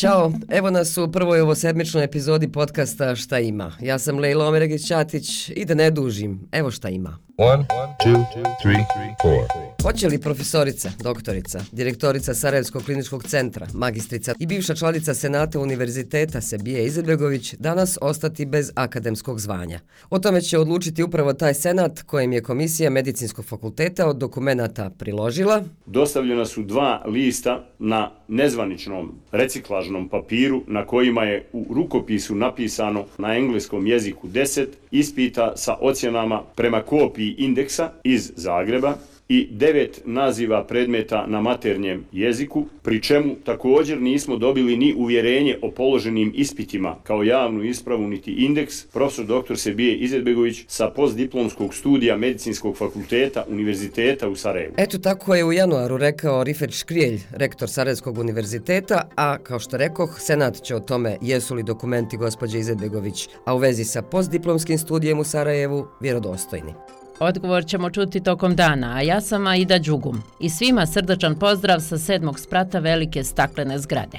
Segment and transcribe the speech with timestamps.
[0.00, 3.72] Ćao, evo nas u prvoj ovo sedmičnoj epizodi podcasta Šta ima.
[3.80, 7.18] Ja sam Lejla Omeregić-Ćatić i da ne dužim, evo šta ima.
[7.40, 7.64] One,
[8.04, 8.24] two,
[8.62, 8.84] three,
[9.22, 9.70] four.
[9.82, 16.86] Hoće li profesorica, doktorica, direktorica Sarajevskog kliničkog centra, magistrica i bivša članica Senata Univerziteta Sebije
[16.86, 19.80] Izetbegović danas ostati bez akademskog zvanja?
[20.10, 25.62] O tome će odlučiti upravo taj senat kojem je Komisija Medicinskog fakulteta od dokumenta priložila.
[25.86, 33.36] Dostavljena su dva lista na nezvaničnom reciklažnom papiru na kojima je u rukopisu napisano na
[33.36, 38.94] engleskom jeziku 10 ispita sa ocjenama prema kopiji indeksa iz Zagreba
[39.30, 45.70] i devet naziva predmeta na maternjem jeziku, pri čemu također nismo dobili ni uvjerenje o
[45.70, 49.56] položenim ispitima kao javnu ispravu niti indeks profesor dr.
[49.56, 54.74] Sebije Izetbegović sa postdiplomskog studija Medicinskog fakulteta Univerziteta u Sarajevu.
[54.78, 60.16] Eto tako je u januaru rekao Rifer Škrijelj, rektor Sarajevskog univerziteta, a kao što rekoh,
[60.20, 65.18] Senat će o tome jesu li dokumenti gospođe Izetbegović, a u vezi sa postdiplomskim studijem
[65.18, 66.74] u Sarajevu vjerodostojni.
[67.20, 71.98] Odgovor ćemo čuti tokom dana, a ja sam Aida Đugum i svima srdačan pozdrav sa
[71.98, 74.18] sedmog sprata velike staklene zgrade.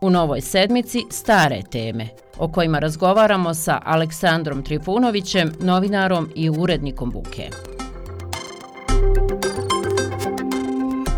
[0.00, 7.50] U novoj sedmici stare teme, o kojima razgovaramo sa Aleksandrom Trifunovićem, novinarom i urednikom Buke.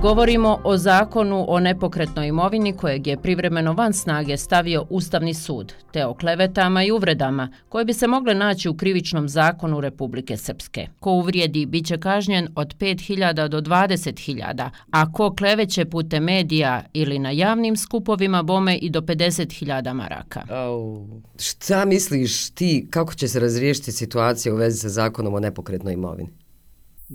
[0.02, 6.06] Govorimo o zakonu o nepokretnoj imovini kojeg je privremeno van snage stavio Ustavni sud, te
[6.06, 10.88] o klevetama i uvredama koje bi se mogle naći u krivičnom zakonu Republike Srpske.
[11.00, 17.18] Ko uvrijedi, bit će kažnjen od 5.000 do 20.000, a ko kleveće pute medija ili
[17.18, 20.42] na javnim skupovima bome i do 50.000 maraka.
[20.50, 21.06] Oh.
[21.38, 26.42] Šta misliš ti kako će se razriješiti situacija u vezi sa zakonom o nepokretnoj imovini?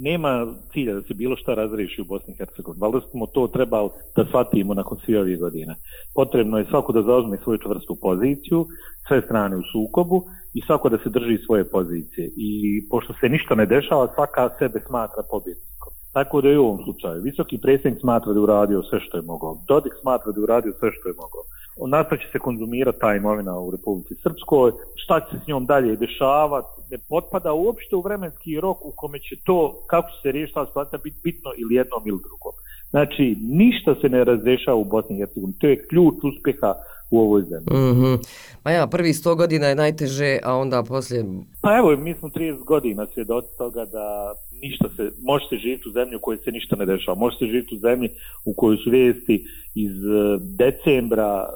[0.02, 2.82] Nema cilja da se bilo šta razreši u Bosni i Hercegovini.
[2.82, 5.76] Valjda smo to trebali da shvatimo nakon svih ovih godina.
[6.16, 8.66] Potrebno je svako da zauzme svoju čvrstu poziciju,
[9.08, 10.24] sve strane u sukobu
[10.54, 12.32] i svako da se drži svoje pozicije.
[12.36, 12.50] I
[12.90, 15.94] pošto se ništa ne dešava, svaka sebe smatra pobjednikom.
[16.14, 17.22] Tako da je u ovom slučaju.
[17.22, 19.58] Visoki predsjednik smatra da je uradio sve što je mogao.
[19.68, 21.44] Dodik smatra da je uradio sve što je mogao.
[21.88, 24.72] Nastav će se konzumirati ta imovina u Republici Srpskoj.
[24.96, 26.77] Šta će se s njom dalje dešavati?
[26.92, 31.00] Ne potpada uopšte u vremenski rok u kome će to, kako će se riješila situacija,
[31.04, 32.54] biti bitno ili jednom ili drugom.
[32.90, 35.60] Znači, ništa se ne razrešava u Bosni i Hercegovini.
[35.60, 36.74] To je ključ uspjeha
[37.12, 37.68] u ovoj zemlji.
[37.72, 38.18] Mm -hmm.
[38.64, 41.26] Pa ja, prvi sto godina je najteže, a onda poslije...
[41.62, 45.92] Pa evo, mi smo 30 godina svjedoci toga da ništa se, može se živjeti u
[45.92, 47.18] zemlji u kojoj se ništa ne dešava.
[47.18, 48.10] Može se živjeti u zemlji
[48.46, 49.46] u kojoj su vijesti
[49.76, 51.54] iz e, decembra e,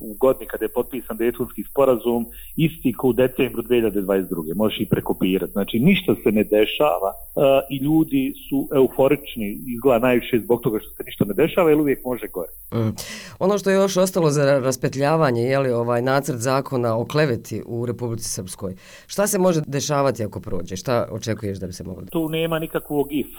[0.00, 2.26] u godini kada je potpisan detunski sporazum
[2.56, 4.56] isti kao u decembru 2022.
[4.56, 5.52] Možeš i prekopirati.
[5.52, 10.90] Znači, ništa se ne dešava uh, i ljudi su euforični izgleda najviše zbog toga što
[10.96, 12.52] se ništa ne dešava, jer uvijek može gore.
[12.74, 12.94] Mm.
[13.38, 17.86] Ono što je još ostalo za raspetljavanje, je li ovaj nacrt zakona o kleveti u
[17.86, 18.76] Republici Srpskoj,
[19.06, 20.76] šta se može dešavati ako prođe?
[20.76, 22.04] Šta očekuješ da bi se moglo?
[22.10, 23.32] Tu nema nikakvog if.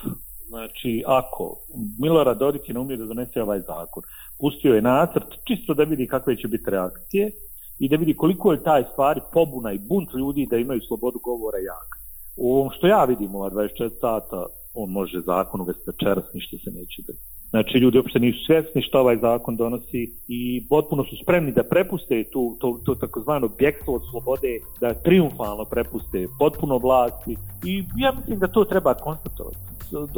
[0.48, 1.44] Znači, ako
[2.00, 4.02] Milorad Dodik je umio da donese ovaj zakon,
[4.40, 7.30] pustio je nacrt čisto da vidi kakve će biti reakcije
[7.78, 11.58] i da vidi koliko je taj stvari pobuna i bunt ljudi da imaju slobodu govora
[11.58, 11.88] jak.
[12.36, 16.70] U ovom što ja vidim ova 24 sata, on može zakon uvesti večeras, ništa se
[16.78, 17.12] neće da
[17.52, 22.24] Znači, ljudi uopšte nisu svjesni što ovaj zakon donosi i potpuno su spremni da prepuste
[22.32, 28.38] tu, to, to takozvano bjekstvo od slobode, da triumfalno prepuste potpuno vlasti i ja mislim
[28.38, 29.56] da to treba konstatovati.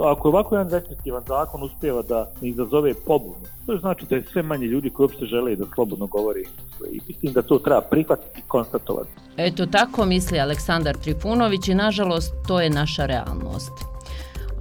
[0.04, 3.34] Ako je ovako jedan restriktivan zakon uspjeva da ne izazove pobunu,
[3.66, 6.44] to znači da je sve manje ljudi koji uopšte žele da slobodno govori
[6.92, 9.10] i mislim da to treba prihvatiti i konstatovati.
[9.36, 13.93] Eto tako misli Aleksandar Trifunović i nažalost to je naša realnost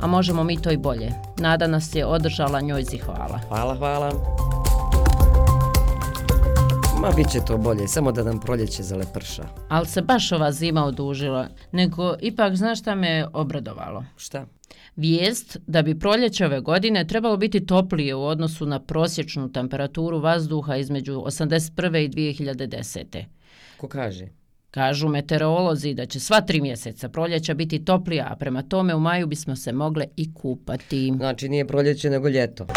[0.03, 1.11] a možemo mi to i bolje.
[1.37, 3.39] Nada nas je održala njoj zi hvala.
[3.47, 4.11] Hvala, hvala.
[7.01, 9.43] Ma bit će to bolje, samo da nam proljeće zaleprša.
[9.69, 14.03] Ali se baš ova zima odužila, nego ipak znaš šta me obradovalo?
[14.17, 14.45] Šta?
[14.95, 20.75] Vijest da bi proljeće ove godine trebalo biti toplije u odnosu na prosječnu temperaturu vazduha
[20.75, 22.05] između 81.
[22.05, 23.23] i 2010.
[23.77, 24.27] Ko kaže?
[24.73, 29.27] Kažu meteorolozi da će sva tri mjeseca proljeća biti toplija, a prema tome u maju
[29.27, 31.13] bismo se mogle i kupati.
[31.17, 32.67] Znači nije proljeće nego ljeto.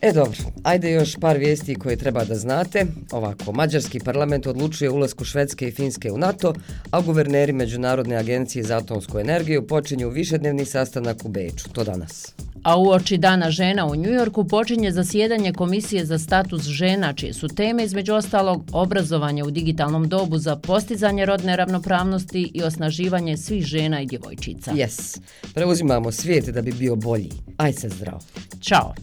[0.00, 2.86] E dobro, ajde još par vijesti koje treba da znate.
[3.12, 6.54] Ovako, Mađarski parlament odlučuje ulazku Švedske i Finske u NATO,
[6.90, 11.68] a guverneri Međunarodne agencije za atomsku energiju počinju višednevni sastanak u Beču.
[11.72, 12.34] To danas.
[12.62, 17.48] A u oči Dana žena u Njujorku počinje zasjedanje Komisije za status žena, čije su
[17.48, 24.00] teme između ostalog obrazovanje u digitalnom dobu za postizanje rodne ravnopravnosti i osnaživanje svih žena
[24.00, 24.72] i djevojčica.
[24.72, 25.20] Yes,
[25.54, 27.30] preuzimamo svijet da bi bio bolji.
[27.56, 28.20] Aj se zdravo.
[28.60, 28.94] Ćao.